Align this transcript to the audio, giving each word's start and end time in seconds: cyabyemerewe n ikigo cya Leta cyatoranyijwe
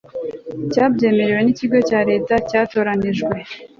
cyabyemerewe 0.71 1.41
n 1.43 1.49
ikigo 1.53 1.77
cya 1.89 1.99
Leta 2.09 2.33
cyatoranyijwe 2.49 3.35